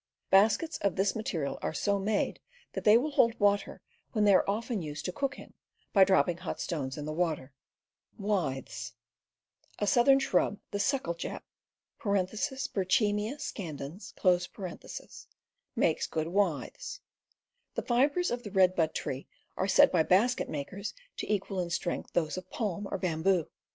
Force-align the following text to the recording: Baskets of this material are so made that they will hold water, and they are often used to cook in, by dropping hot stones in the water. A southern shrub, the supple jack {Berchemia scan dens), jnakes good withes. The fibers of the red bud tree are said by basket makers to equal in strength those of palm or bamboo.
Baskets 0.31 0.79
of 0.79 0.95
this 0.95 1.15
material 1.15 1.59
are 1.61 1.75
so 1.75 1.99
made 1.99 2.39
that 2.73 2.83
they 2.85 2.97
will 2.97 3.11
hold 3.11 3.39
water, 3.39 3.83
and 4.15 4.25
they 4.25 4.33
are 4.33 4.49
often 4.49 4.81
used 4.81 5.05
to 5.05 5.11
cook 5.11 5.37
in, 5.37 5.53
by 5.93 6.03
dropping 6.03 6.37
hot 6.37 6.59
stones 6.59 6.97
in 6.97 7.05
the 7.05 7.13
water. 7.13 7.53
A 8.17 9.85
southern 9.85 10.17
shrub, 10.17 10.57
the 10.71 10.79
supple 10.79 11.13
jack 11.13 11.43
{Berchemia 11.99 13.39
scan 13.39 13.75
dens), 13.75 14.11
jnakes 14.17 16.09
good 16.09 16.27
withes. 16.29 16.99
The 17.75 17.83
fibers 17.83 18.31
of 18.31 18.41
the 18.41 18.49
red 18.51 18.75
bud 18.75 18.95
tree 18.95 19.27
are 19.55 19.67
said 19.67 19.91
by 19.91 20.01
basket 20.01 20.49
makers 20.49 20.95
to 21.17 21.31
equal 21.31 21.59
in 21.59 21.69
strength 21.69 22.13
those 22.13 22.37
of 22.37 22.49
palm 22.49 22.87
or 22.89 22.97
bamboo. 22.97 23.49